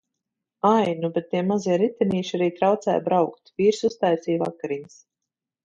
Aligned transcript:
Ai, 0.69 0.95
nu 1.01 1.11
bet 1.17 1.27
tie 1.33 1.41
mazie 1.49 1.75
ritenīši 1.83 2.35
arī 2.39 2.49
traucē 2.61 2.97
braukt. 3.11 3.55
Vīrs 3.63 3.85
uztaisīja 3.93 4.43
vakariņas. 4.49 5.01